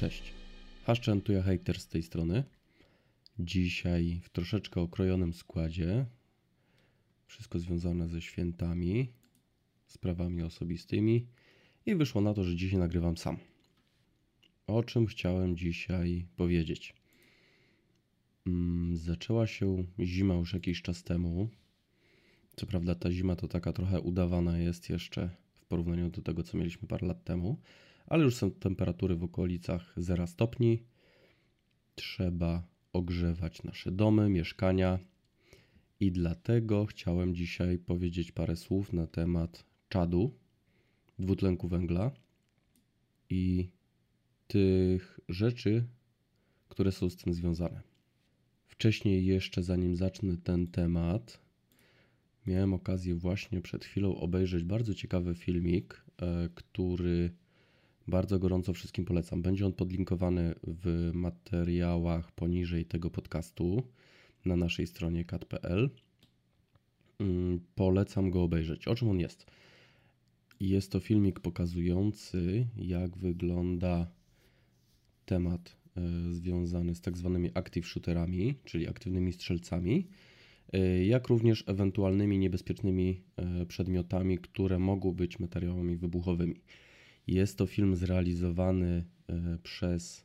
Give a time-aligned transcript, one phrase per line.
[0.00, 0.32] Cześć.
[0.84, 2.44] Haszczan tu ja hater z tej strony.
[3.38, 6.06] Dzisiaj w troszeczkę okrojonym składzie.
[7.26, 9.12] Wszystko związane ze świętami,
[9.86, 11.26] sprawami osobistymi
[11.86, 13.36] i wyszło na to, że dzisiaj nagrywam sam.
[14.66, 16.94] O czym chciałem dzisiaj powiedzieć?
[18.46, 21.48] Mm, zaczęła się zima już jakiś czas temu.
[22.56, 26.58] Co prawda ta zima to taka trochę udawana jest jeszcze w porównaniu do tego, co
[26.58, 27.58] mieliśmy parę lat temu,
[28.10, 30.82] ale już są temperatury w okolicach 0 stopni.
[31.94, 34.98] Trzeba ogrzewać nasze domy, mieszkania
[36.00, 40.38] i dlatego chciałem dzisiaj powiedzieć parę słów na temat czadu,
[41.18, 42.10] dwutlenku węgla
[43.30, 43.70] i
[44.46, 45.84] tych rzeczy,
[46.68, 47.80] które są z tym związane.
[48.66, 51.40] Wcześniej, jeszcze zanim zacznę ten temat,
[52.46, 57.30] miałem okazję właśnie przed chwilą obejrzeć bardzo ciekawy filmik, e, który
[58.08, 59.42] bardzo gorąco wszystkim polecam.
[59.42, 63.82] Będzie on podlinkowany w materiałach poniżej tego podcastu
[64.44, 65.90] na naszej stronie kat.pl.
[67.20, 68.88] Mm, polecam go obejrzeć.
[68.88, 69.46] O czym on jest?
[70.60, 74.10] Jest to filmik pokazujący, jak wygląda
[75.26, 80.06] temat e, związany z tak zwanymi active shooterami, czyli aktywnymi strzelcami,
[80.72, 86.60] e, jak również ewentualnymi niebezpiecznymi e, przedmiotami, które mogą być materiałami wybuchowymi.
[87.30, 89.04] Jest to film zrealizowany
[89.62, 90.24] przez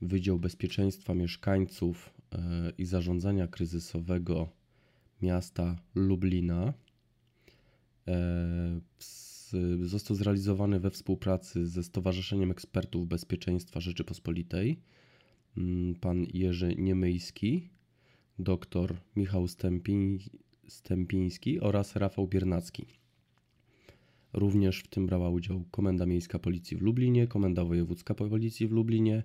[0.00, 2.14] Wydział Bezpieczeństwa Mieszkańców
[2.78, 4.48] i Zarządzania Kryzysowego
[5.22, 6.72] miasta Lublina.
[9.82, 14.80] Został zrealizowany we współpracy ze Stowarzyszeniem Ekspertów Bezpieczeństwa Rzeczypospolitej.
[15.56, 17.68] Mm, pan Jerzy Niemyjski,
[18.38, 20.18] dr Michał Stępiń,
[20.68, 23.03] Stępiński oraz Rafał Biernacki.
[24.34, 29.22] Również w tym brała udział Komenda Miejska Policji w Lublinie, Komenda Wojewódzka Policji w Lublinie,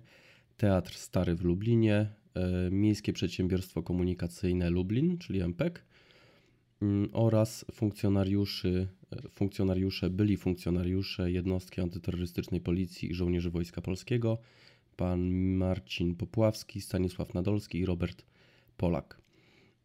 [0.56, 5.84] Teatr Stary w Lublinie, e, Miejskie Przedsiębiorstwo Komunikacyjne Lublin, czyli MPEK
[6.82, 14.38] mm, oraz funkcjonariuszy, e, funkcjonariusze, byli funkcjonariusze jednostki antyterrorystycznej Policji i żołnierzy Wojska Polskiego,
[14.96, 18.24] pan Marcin Popławski, Stanisław Nadolski i Robert
[18.76, 19.20] Polak.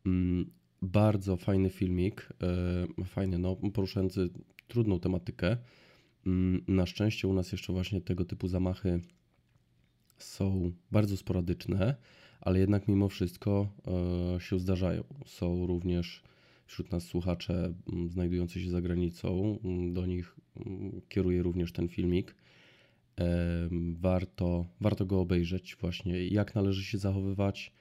[0.05, 0.51] Mm,
[0.81, 2.29] bardzo fajny filmik,
[2.99, 4.29] e, fajny, no, poruszający
[4.67, 5.57] trudną tematykę.
[6.25, 8.99] Mm, na szczęście u nas jeszcze właśnie tego typu zamachy
[10.17, 11.95] są bardzo sporadyczne,
[12.41, 13.67] ale jednak mimo wszystko
[14.35, 15.03] e, się zdarzają.
[15.25, 16.23] Są również
[16.65, 19.59] wśród nas słuchacze mm, znajdujący się za granicą.
[19.63, 20.35] Mm, do nich
[21.09, 22.35] kieruję również ten filmik.
[23.19, 27.71] E, warto, warto go obejrzeć, właśnie jak należy się zachowywać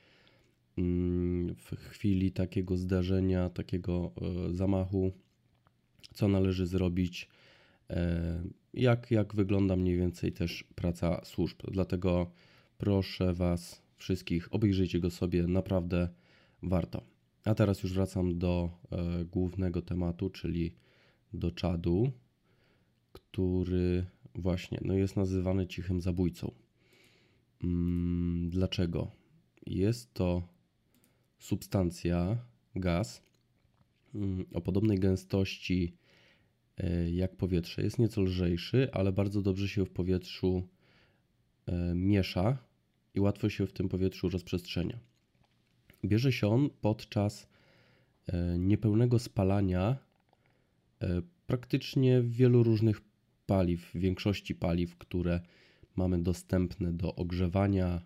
[1.57, 5.13] w chwili takiego zdarzenia, takiego e, zamachu
[6.15, 7.29] co należy zrobić,
[7.91, 8.43] e,
[8.75, 11.57] jak, jak wygląda mniej więcej też praca służb.
[11.71, 12.31] Dlatego
[12.79, 16.09] proszę Was wszystkich, obejrzyjcie go sobie, naprawdę
[16.63, 17.03] warto.
[17.45, 20.75] A teraz już wracam do e, głównego tematu, czyli
[21.33, 22.13] do czadu,
[23.13, 26.53] który właśnie no jest nazywany cichym zabójcą.
[27.65, 29.11] Mm, dlaczego?
[29.67, 30.43] Jest to
[31.39, 32.39] substancja,
[32.77, 33.23] gaz
[34.55, 35.97] o podobnej gęstości
[36.79, 37.83] E, jak powietrze.
[37.83, 40.69] Jest nieco lżejszy, ale bardzo dobrze się w powietrzu
[41.67, 42.59] e, miesza
[43.15, 44.99] i łatwo się w tym powietrzu rozprzestrzenia.
[46.05, 47.49] Bierze się on podczas
[48.27, 49.97] e, niepełnego spalania
[51.47, 53.01] praktycznie wielu różnych
[53.47, 55.41] paliw, większości paliw, które
[55.97, 58.03] mamy dostępne do ogrzewania,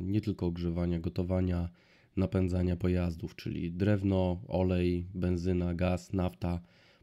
[0.00, 1.68] nie tylko ogrzewania, gotowania,
[2.16, 6.60] napędzania pojazdów, czyli drewno, olej, benzyna, gaz, nafta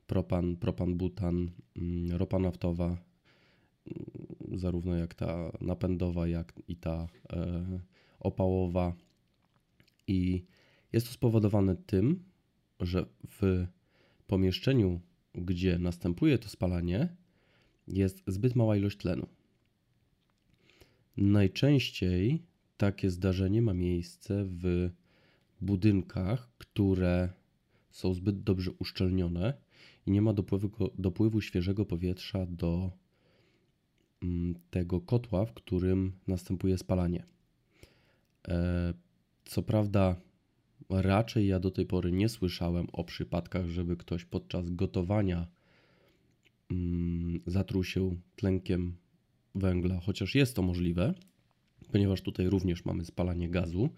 [0.08, 7.80] propan, propan, butan, mm, ropa naftowa, mm, zarówno jak ta napędowa, jak i ta e,
[8.20, 8.94] opałowa.
[10.08, 10.46] I
[10.94, 12.24] jest to spowodowane tym,
[12.80, 13.68] że w
[14.28, 15.00] pomieszczeniu,
[15.36, 17.16] gdzie następuje to spalanie,
[17.88, 19.28] jest zbyt mała ilość tlenu.
[21.18, 22.44] Najczęściej
[22.78, 24.90] takie zdarzenie ma miejsce w
[25.62, 27.30] budynkach, które
[27.92, 29.54] są zbyt dobrze uszczelnione
[30.06, 32.92] i nie ma dopływu, dopływu świeżego powietrza do
[34.24, 37.26] mm, tego kotła, w którym następuje spalanie.
[38.48, 38.94] E,
[39.46, 40.16] co prawda,
[40.90, 45.48] raczej ja do tej pory nie słyszałem o przypadkach, żeby ktoś podczas gotowania
[46.72, 48.96] mm, zatruł się tlenkiem
[49.56, 51.14] węgla, chociaż jest to możliwe,
[51.92, 53.90] ponieważ tutaj również mamy spalanie gazu.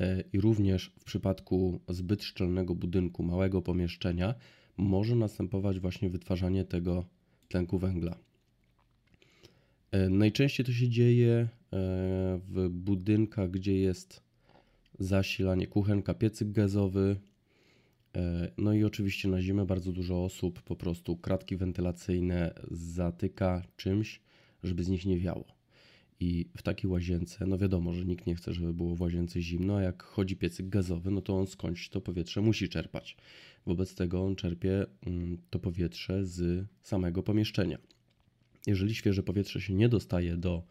[0.00, 4.34] E, I również w przypadku zbyt szczelnego budynku, małego pomieszczenia,
[4.76, 7.04] może następować właśnie wytwarzanie tego
[7.48, 8.18] tlenku węgla.
[9.90, 11.48] E, najczęściej to się dzieje e,
[12.48, 14.22] w budynkach, gdzie jest
[14.98, 17.16] zasilanie kuchenka, piecyk gazowy.
[18.58, 24.20] No i oczywiście na zimę bardzo dużo osób po prostu kratki wentylacyjne zatyka czymś,
[24.62, 25.57] żeby z nich nie wiało.
[26.20, 29.76] I w takiej łazience, no wiadomo, że nikt nie chce, żeby było w łazience zimno,
[29.76, 33.16] a jak chodzi piecyk gazowy, no to on skądś to powietrze musi czerpać.
[33.66, 37.78] Wobec tego on czerpie mm, to powietrze z samego pomieszczenia.
[38.66, 40.62] Jeżeli świeże powietrze się nie dostaje do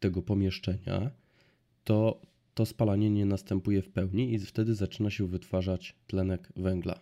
[0.00, 1.10] tego pomieszczenia,
[1.84, 2.20] to
[2.54, 7.00] to spalanie nie następuje w pełni i wtedy zaczyna się wytwarzać tlenek węgla.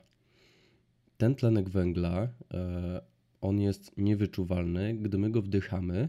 [1.17, 3.01] Ten tlenek węgla, e,
[3.41, 4.95] on jest niewyczuwalny.
[4.95, 6.09] Gdy my go wdychamy,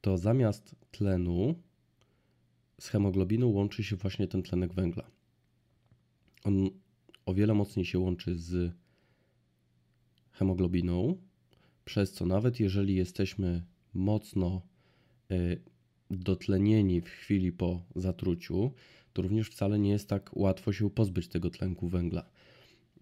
[0.00, 1.54] to zamiast tlenu
[2.80, 5.10] z hemoglobiną łączy się właśnie ten tlenek węgla.
[6.44, 6.70] On
[7.26, 8.72] o wiele mocniej się łączy z
[10.32, 11.16] hemoglobiną,
[11.84, 13.62] przez co nawet jeżeli jesteśmy
[13.94, 14.62] mocno
[15.30, 15.56] e,
[16.10, 18.72] dotlenieni w chwili po zatruciu,
[19.12, 22.30] to również wcale nie jest tak łatwo się pozbyć tego tlenku węgla.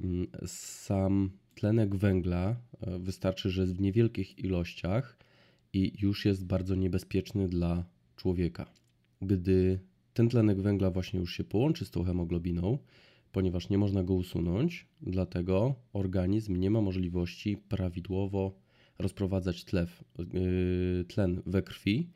[0.00, 5.18] Mm, sam tlenek węgla e, wystarczy, że w niewielkich ilościach
[5.72, 7.84] i już jest bardzo niebezpieczny dla
[8.16, 8.70] człowieka.
[9.22, 9.80] Gdy
[10.14, 12.78] ten tlenek węgla właśnie już się połączy z tą hemoglobiną,
[13.32, 18.58] ponieważ nie można go usunąć, dlatego organizm nie ma możliwości prawidłowo
[18.98, 22.10] rozprowadzać tlew, yy, tlen we krwi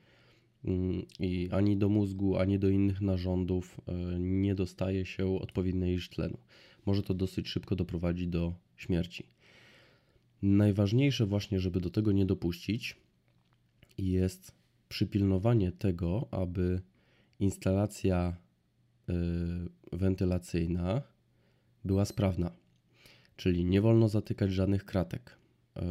[0.65, 0.73] yy,
[1.21, 6.39] i ani do mózgu, ani do innych narządów yy, nie dostaje się odpowiedniej ilości tlenu.
[6.87, 9.27] Może to dosyć szybko doprowadzić do śmierci.
[10.43, 12.97] Najważniejsze właśnie, żeby do tego nie dopuścić,
[13.99, 14.53] jest
[14.89, 16.81] przypilnowanie tego, aby
[17.41, 18.37] instalacja
[19.93, 21.03] wentylacyjna
[21.85, 22.53] była sprawna.
[23.37, 25.37] Czyli nie wolno zatykać żadnych kratek.
[25.77, 25.83] E,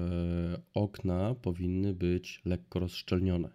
[0.74, 3.50] okna powinny być lekko rozszczelnione.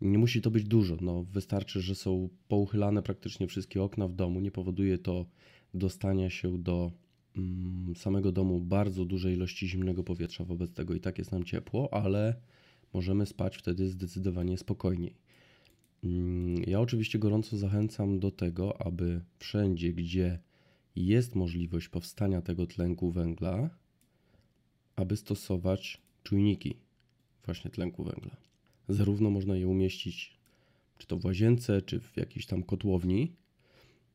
[0.00, 4.40] Nie musi to być dużo, no wystarczy, że są pouchylane praktycznie wszystkie okna w domu.
[4.40, 5.26] Nie powoduje to
[5.74, 6.92] dostania się do
[7.36, 10.44] mm, samego domu bardzo dużej ilości zimnego powietrza.
[10.44, 12.40] Wobec tego i tak jest nam ciepło, ale
[12.96, 15.14] możemy spać wtedy zdecydowanie spokojniej.
[16.04, 20.38] Mm, ja oczywiście gorąco zachęcam do tego, aby wszędzie, gdzie
[20.96, 23.70] jest możliwość powstania tego tlenku węgla,
[24.96, 26.76] aby stosować czujniki
[27.44, 28.36] właśnie tlenku węgla.
[28.88, 30.36] Zarówno można je umieścić
[30.98, 33.32] czy to w łazience, czy w jakiejś tam kotłowni,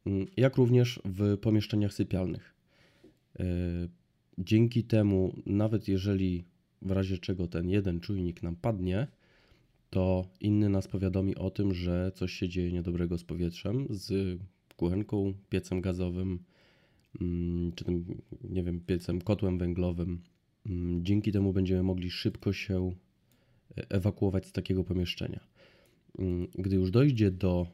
[0.06, 2.56] mm, jak również w pomieszczeniach sypialnych.
[3.40, 3.44] E,
[4.38, 6.51] dzięki temu, nawet jeżeli
[6.82, 9.08] w razie czego ten jeden czujnik nam padnie,
[9.90, 14.40] to inny nas powiadomi o tym, że coś się dzieje niedobrego z powietrzem, z
[14.76, 16.40] kuchenką, piecem gazowym,
[17.22, 20.22] mm, czy tym, nie wiem, piecem, kotłem węglowym.
[20.66, 22.96] Mm, dzięki temu będziemy mogli szybko się
[23.90, 25.40] ewakuować z takiego pomieszczenia.
[26.20, 27.68] Mm, gdy już dojdzie do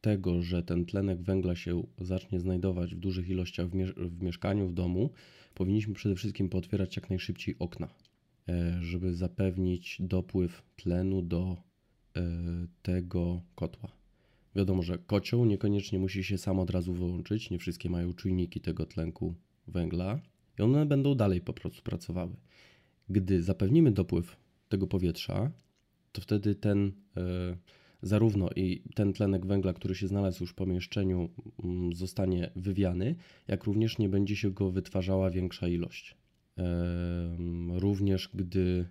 [0.00, 4.74] tego, że ten tlenek węgla się zacznie znajdować w dużych ilościach w, w mieszkaniu, w
[4.74, 5.10] domu,
[5.54, 8.15] powinniśmy przede wszystkim pootwierać jak najszybciej okna, e,
[8.80, 11.56] żeby zapewnić dopływ tlenu do
[12.16, 12.22] e,
[12.82, 13.92] tego kotła.
[14.56, 18.86] Wiadomo, że kocioł niekoniecznie musi się sam od razu wyłączyć, nie wszystkie mają czujniki tego
[18.86, 19.34] tlenku
[19.68, 20.20] węgla
[20.58, 22.36] i one będą dalej po prostu pracowały.
[23.08, 24.36] Gdy zapewnimy dopływ
[24.68, 25.50] tego powietrza,
[26.12, 27.56] to wtedy ten e,
[28.02, 31.28] zarówno i ten tlenek węgla, który się znalazł już w pomieszczeniu,
[31.64, 33.14] mm, zostanie wywiany,
[33.48, 36.16] jak również nie będzie się go wytwarzała większa ilość.
[37.74, 38.88] Również gdy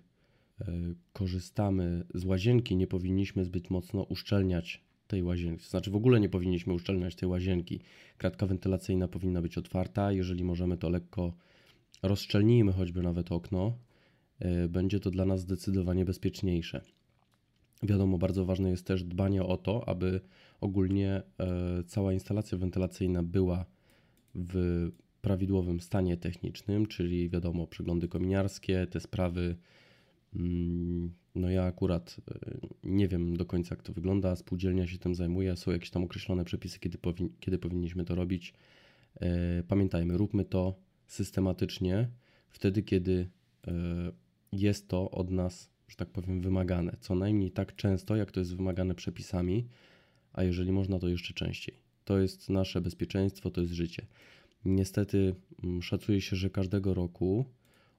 [0.60, 0.64] e,
[1.12, 5.64] korzystamy z łazienki, nie powinniśmy zbyt mocno uszczelniać tej łazienki.
[5.64, 7.80] To znaczy w ogóle nie powinniśmy uszczelniać tej łazienki.
[8.18, 10.12] Kratka wentylacyjna powinna być otwarta.
[10.12, 11.32] Jeżeli możemy, to lekko
[12.02, 13.78] rozszczelnijmy choćby nawet okno.
[14.38, 16.80] E, będzie to dla nas zdecydowanie bezpieczniejsze.
[17.82, 20.20] Wiadomo, bardzo ważne jest też dbanie o to, aby
[20.60, 23.66] ogólnie e, cała instalacja wentylacyjna była
[24.34, 24.88] w
[25.26, 29.56] prawidłowym stanie technicznym, czyli wiadomo, przeglądy kominiarskie, te sprawy.
[30.36, 34.36] Mm, no ja akurat e, nie wiem do końca, jak to wygląda.
[34.36, 35.56] Spółdzielnia się tym zajmuje.
[35.56, 36.98] Są jakieś tam określone przepisy, kiedy,
[37.40, 38.54] kiedy powinniśmy to robić.
[39.68, 40.74] Pamiętajmy, róbmy to
[41.06, 42.08] systematycznie,
[42.48, 43.30] wtedy, kiedy
[44.52, 46.96] jest to od nas, że tak powiem, wymagane.
[47.00, 49.68] Co najmniej tak często, jak to jest wymagane przepisami,
[50.32, 51.74] a jeżeli można, to jeszcze częściej.
[52.04, 54.06] To jest nasze bezpieczeństwo, to jest życie.
[54.66, 57.44] Niestety mm, szacuje się, że każdego roku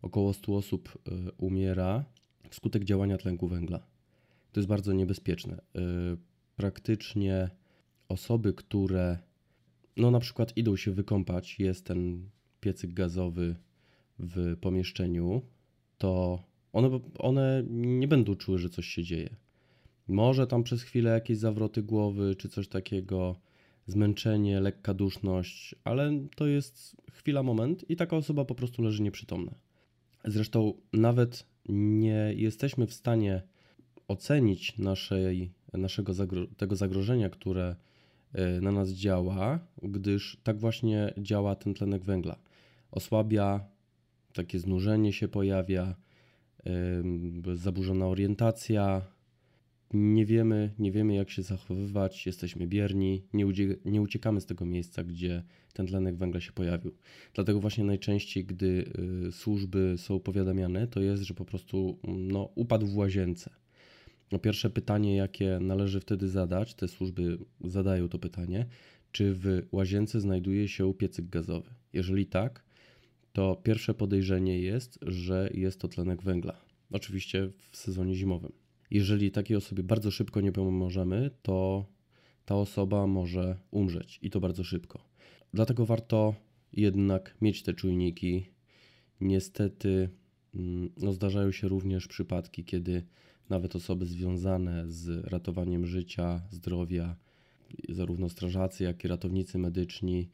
[0.01, 2.05] około 100 osób y, umiera
[2.49, 3.79] wskutek działania tlenku węgla.
[4.51, 5.57] To jest bardzo niebezpieczne.
[5.57, 6.17] Y,
[6.55, 7.49] praktycznie
[8.09, 9.17] osoby, które
[9.97, 13.55] no na przykład idą się wykąpać, jest ten piecyk gazowy
[14.19, 15.41] w pomieszczeniu,
[15.97, 16.43] to
[16.73, 19.35] one, one nie będą czuły, że coś się dzieje.
[20.07, 23.35] Może tam przez chwilę jakieś zawroty głowy czy coś takiego,
[23.87, 29.51] zmęczenie, lekka duszność, ale to jest chwila, moment i taka osoba po prostu leży nieprzytomna.
[30.25, 33.43] Zresztą nawet nie jesteśmy w stanie
[34.07, 37.75] ocenić naszej, naszego zagro tego zagrożenia, które
[38.33, 42.39] e, na nas działa, gdyż tak właśnie działa ten tlenek węgla.
[42.91, 43.65] Osłabia,
[44.33, 45.95] takie znużenie się pojawia,
[47.55, 49.01] zaburzona orientacja,
[49.93, 53.45] nie wiemy, nie wiemy jak się zachowywać, jesteśmy bierni, nie,
[53.85, 56.95] nie uciekamy z tego miejsca, gdzie ten tlenek węgla się pojawił.
[57.33, 58.91] Dlatego właśnie najczęściej, gdy
[59.27, 63.49] y, służby są powiadamiane, to jest, że po prostu no, upadł w łazience.
[64.31, 68.65] No, pierwsze pytanie, jakie należy wtedy zadać, te służby zadają to pytanie,
[69.11, 71.69] czy w łazience znajduje się piecyk gazowy.
[71.93, 72.63] Jeżeli tak,
[73.33, 76.61] to pierwsze podejrzenie jest, że jest to tlenek węgla.
[76.91, 78.66] Oczywiście w sezonie zimowym.
[78.91, 81.85] Jeżeli takiej osobie bardzo szybko nie pomożemy, to
[82.45, 84.99] ta osoba może umrzeć i to bardzo szybko.
[85.53, 86.35] Dlatego warto
[86.73, 88.45] jednak mieć te czujniki.
[89.21, 90.09] Niestety
[90.55, 93.03] mm, no, zdarzają się również przypadki, kiedy
[93.49, 97.15] nawet osoby związane z ratowaniem życia, zdrowia,
[97.89, 100.29] zarówno strażacy, jak i ratownicy medyczni,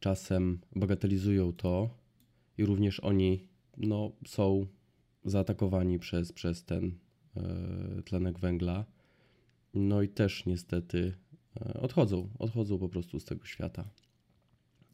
[0.00, 1.90] czasem bagatelizują to
[2.58, 4.66] i również oni no, są
[5.24, 6.92] zaatakowani przez, przez ten
[8.04, 8.84] tlenek węgla.
[9.74, 11.14] No i też niestety
[11.60, 13.90] e, odchodzą, odchodzą po prostu z tego świata.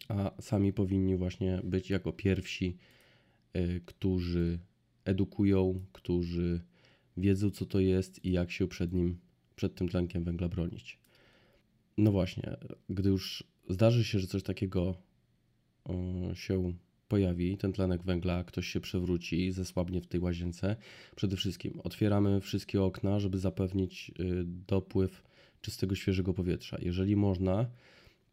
[0.09, 2.77] A sami powinni właśnie być jako pierwsi,
[3.53, 4.59] e, którzy
[5.05, 6.61] edukują, którzy
[7.17, 9.19] wiedzą, co to jest i jak się przed nim,
[9.57, 10.99] przed tym tlenkiem węgla bronić.
[11.99, 12.57] No właśnie,
[12.89, 14.95] gdy już zdarzy się, że coś takiego
[16.35, 16.75] się
[17.15, 20.77] pojawi, ten tlenek węgla, ktoś się przewróci, zesłabnie w tej łazience,
[21.17, 25.23] przede wszystkim otwieramy wszystkie okna, żeby zapewnić y, dopływ
[25.61, 26.77] czystego, świeżego powietrza.
[26.83, 27.67] Jeżeli można,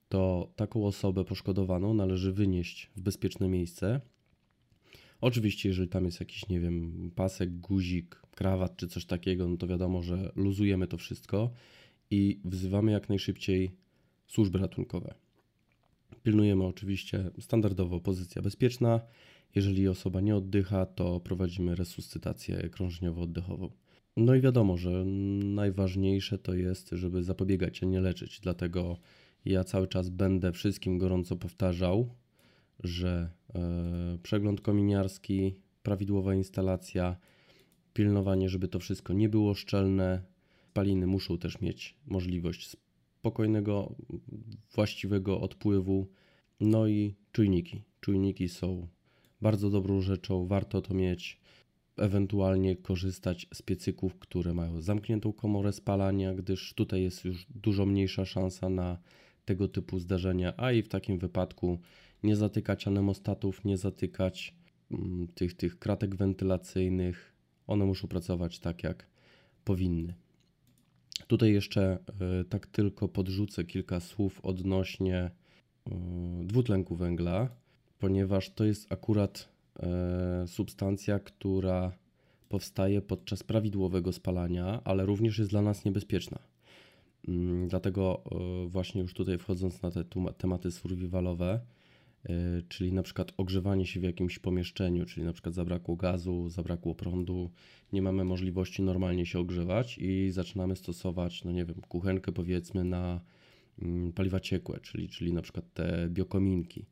[0.10, 4.02] to taką osobę poszkodowaną należy wynieść w bezpieczne miejsce.
[5.22, 9.68] Oczywiście, jeżeli tam jest jakiś, nie wiem, pasek, guzik, krawat czy coś takiego, no to
[9.68, 11.52] wiadomo, że luzujemy to wszystko
[12.12, 13.72] i wzywamy jak najszybciej
[14.28, 15.14] służby ratunkowe.
[16.24, 19.02] Pilnujemy oczywiście standardowo pozycja bezpieczna.
[19.56, 23.70] Jeżeli osoba nie oddycha, to prowadzimy resuscytację krążniowo-oddechową.
[24.18, 25.06] No i wiadomo, że
[25.44, 28.40] najważniejsze to jest, żeby zapobiegać, a nie leczyć.
[28.40, 28.98] Dlatego
[29.46, 32.16] ja cały czas będę wszystkim gorąco powtarzał,
[32.84, 37.16] że e, przegląd kominiarski, prawidłowa instalacja,
[37.94, 40.22] pilnowanie, żeby to wszystko nie było szczelne.
[40.74, 42.78] Paliny muszą też mieć możliwość
[43.20, 43.96] spokojnego,
[44.76, 46.08] właściwego odpływu.
[46.60, 47.84] No i czujniki.
[48.02, 48.88] Czujniki są
[49.42, 51.40] bardzo dobrą rzeczą, warto to mieć.
[51.98, 58.26] Ewentualnie korzystać z piecyków, które mają zamkniętą komorę spalania, gdyż tutaj jest już dużo mniejsza
[58.26, 58.98] szansa na
[59.46, 61.80] tego typu zdarzenia, a i w takim wypadku
[62.24, 64.56] nie zatykać anemostatów, nie zatykać
[64.92, 67.34] mm, tych, tych kratek wentylacyjnych.
[67.68, 69.08] One muszą pracować tak, jak
[69.64, 70.14] powinny.
[71.32, 71.82] Tutaj jeszcze
[72.42, 75.32] e, tak tylko podrzucę kilka słów odnośnie e,
[76.44, 77.50] dwutlenku węgla,
[78.00, 81.92] ponieważ to jest akurat e, substancja, która
[82.50, 86.40] powstaje podczas prawidłowego spalania, ale również jest dla nas niebezpieczna.
[87.28, 88.24] Mm, dlatego
[88.68, 90.04] właśnie już tutaj wchodząc na te
[90.38, 91.60] tematy survivalowe,
[92.68, 97.52] czyli na przykład ogrzewanie się w jakimś pomieszczeniu, czyli na przykład zabrakło gazu, zabrakło prądu,
[97.94, 103.22] nie mamy możliwości normalnie się ogrzewać i zaczynamy stosować, no nie wiem, kuchenkę powiedzmy na
[103.82, 106.86] mm, paliwa ciekłe, czyli, czyli na przykład te biokominki.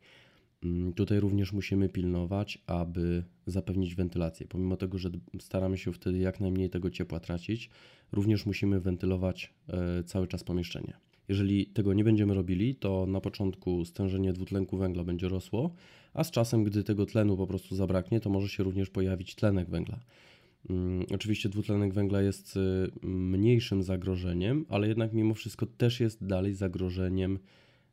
[0.63, 4.47] Mm, tutaj również musimy pilnować, aby zapewnić wentylację.
[4.47, 5.09] Pomimo tego, że
[5.39, 7.69] staramy się wtedy jak najmniej tego ciepła tracić,
[8.11, 11.08] również musimy wentylować e, cały czas pomieszczenie.
[11.29, 15.73] Jeżeli tego nie będziemy robili, to na początku stężenie dwutlenku węgla będzie rosło,
[16.13, 19.69] a z czasem, gdy tego tlenu po prostu zabraknie, to może się również pojawić tlenek
[19.69, 19.99] węgla.
[20.69, 22.59] Um, oczywiście dwutlenek węgla jest y,
[23.07, 27.39] mniejszym zagrożeniem, ale jednak mimo wszystko też jest dalej zagrożeniem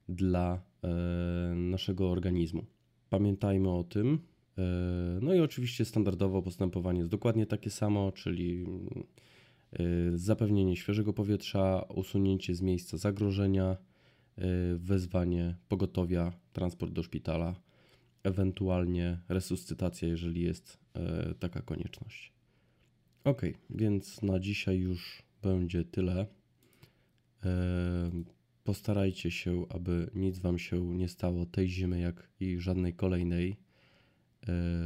[0.09, 2.65] dla e, naszego organizmu.
[3.11, 4.19] Pamiętajmy o tym.
[4.59, 4.63] E,
[5.23, 9.36] no i oczywiście standardowo postępowanie jest dokładnie takie samo, czyli Y,
[10.15, 13.77] zapewnienie świeżego powietrza, usunięcie z miejsca zagrożenia,
[14.39, 14.43] y,
[14.79, 17.61] wezwanie pogotowia, transport do szpitala,
[18.23, 20.79] ewentualnie resuscytacja, jeżeli jest
[21.31, 22.33] y, taka konieczność.
[23.25, 26.27] Ok, więc na dzisiaj już będzie tyle.
[28.65, 33.57] Postarajcie się, aby nic Wam się nie stało tej zimy, jak i żadnej kolejnej.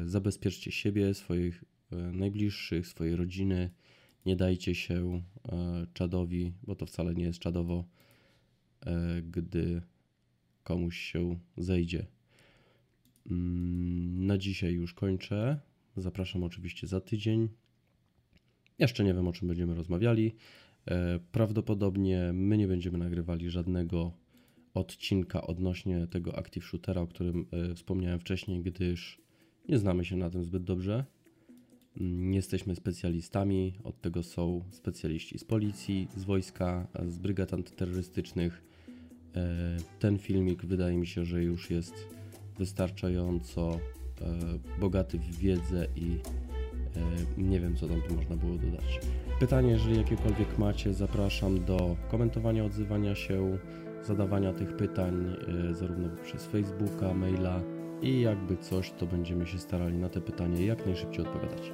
[0.04, 1.64] Zabezpieczcie siebie, swoich
[2.12, 3.70] najbliższych, swojej rodziny
[4.26, 7.84] Nie dajcie się e, czadowi, bo to wcale nie jest czadowo,
[8.86, 9.82] e, gdy
[10.64, 12.06] komuś się zejdzie.
[13.30, 15.60] Mm, na dzisiaj już kończę.
[15.96, 17.48] Zapraszam oczywiście za tydzień.
[18.78, 20.34] Jeszcze nie wiem, o czym będziemy rozmawiali.
[20.86, 24.12] E, prawdopodobnie my nie będziemy nagrywali żadnego
[24.74, 29.20] odcinka odnośnie tego Active Shootera, o którym wspomniałem wcześniej, gdyż
[29.68, 31.04] nie znamy się na tym zbyt dobrze.
[32.00, 38.62] Nie jesteśmy specjalistami, od tego są specjaliści z policji, z wojska, z brygad antyterrorystycznych.
[39.36, 41.94] E, ten filmik wydaje mi się, że już jest
[42.58, 43.78] wystarczająco e,
[44.80, 46.18] bogaty w wiedzę i
[47.36, 49.00] e, nie wiem, co tam tu można było dodać.
[49.40, 53.58] Pytanie, jeżeli jakiekolwiek macie, zapraszam do komentowania, odzywania się,
[54.02, 55.36] zadawania tych pytań
[55.72, 57.62] zarówno przez Facebooka, maila
[58.02, 61.72] i jakby coś, to będziemy się starali na te pytania jak najszybciej odpowiadać.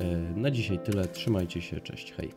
[0.00, 0.04] E,
[0.36, 1.08] na dzisiaj tyle.
[1.08, 1.80] Trzymajcie się.
[1.80, 2.12] Cześć.
[2.12, 2.30] Hej.